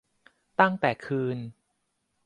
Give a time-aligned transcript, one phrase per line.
[0.59, 1.37] ตั้งแต่คืน